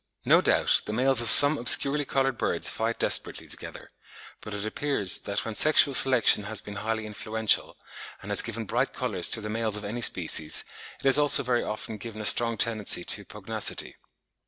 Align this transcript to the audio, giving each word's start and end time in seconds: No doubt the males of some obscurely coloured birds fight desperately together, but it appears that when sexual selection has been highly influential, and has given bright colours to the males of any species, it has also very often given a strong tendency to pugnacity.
No 0.25 0.41
doubt 0.41 0.81
the 0.87 0.93
males 0.93 1.21
of 1.21 1.29
some 1.29 1.59
obscurely 1.59 2.05
coloured 2.05 2.35
birds 2.39 2.67
fight 2.71 2.97
desperately 2.97 3.47
together, 3.47 3.91
but 4.41 4.51
it 4.51 4.65
appears 4.65 5.19
that 5.19 5.45
when 5.45 5.53
sexual 5.53 5.93
selection 5.93 6.45
has 6.45 6.59
been 6.59 6.77
highly 6.77 7.05
influential, 7.05 7.77
and 8.23 8.31
has 8.31 8.41
given 8.41 8.65
bright 8.65 8.93
colours 8.93 9.29
to 9.29 9.41
the 9.41 9.47
males 9.47 9.77
of 9.77 9.85
any 9.85 10.01
species, 10.01 10.65
it 10.99 11.05
has 11.05 11.19
also 11.19 11.43
very 11.43 11.63
often 11.63 11.97
given 11.99 12.19
a 12.19 12.25
strong 12.25 12.57
tendency 12.57 13.03
to 13.03 13.23
pugnacity. 13.23 13.95